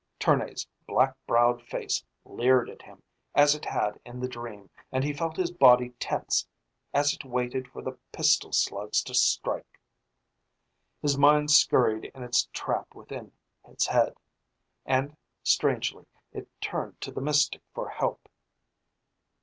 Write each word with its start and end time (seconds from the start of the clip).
Tournay's 0.17 0.65
black 0.87 1.15
browed 1.27 1.61
face 1.61 2.03
leered 2.25 2.71
at 2.71 2.81
him 2.81 3.03
as 3.35 3.53
it 3.53 3.65
had 3.65 3.99
in 4.03 4.19
the 4.19 4.27
dream 4.27 4.71
and 4.91 5.03
he 5.03 5.13
felt 5.13 5.37
his 5.37 5.51
body 5.51 5.89
tense 5.99 6.47
as 6.91 7.13
it 7.13 7.23
waited 7.23 7.67
for 7.67 7.83
the 7.83 7.99
pistol 8.11 8.51
slugs 8.51 9.03
to 9.03 9.13
strike. 9.13 9.79
His 11.03 11.19
mind 11.19 11.51
scurried 11.51 12.05
in 12.15 12.23
its 12.23 12.49
trap 12.51 12.95
within 12.95 13.31
his 13.63 13.85
head 13.85 14.15
and, 14.87 15.15
strangely, 15.43 16.07
it 16.33 16.47
turned 16.61 16.99
to 17.01 17.11
the 17.11 17.21
mystic 17.21 17.61
for 17.75 17.87
help. 17.89 18.27